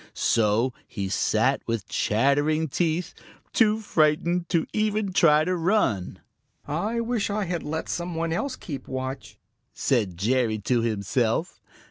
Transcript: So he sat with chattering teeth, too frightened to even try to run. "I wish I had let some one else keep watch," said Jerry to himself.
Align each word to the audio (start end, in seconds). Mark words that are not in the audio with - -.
So 0.15 0.73
he 0.87 1.09
sat 1.09 1.61
with 1.67 1.87
chattering 1.87 2.69
teeth, 2.69 3.13
too 3.53 3.79
frightened 3.81 4.49
to 4.49 4.65
even 4.73 5.13
try 5.13 5.43
to 5.43 5.55
run. 5.55 6.17
"I 6.67 6.99
wish 7.01 7.29
I 7.29 7.45
had 7.45 7.61
let 7.61 7.87
some 7.87 8.15
one 8.15 8.33
else 8.33 8.55
keep 8.55 8.87
watch," 8.87 9.37
said 9.75 10.17
Jerry 10.17 10.57
to 10.57 10.81
himself. 10.81 11.61